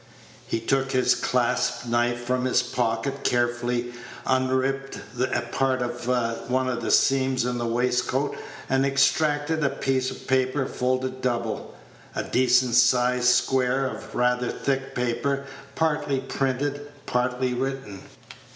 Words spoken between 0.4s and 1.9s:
He took his clasp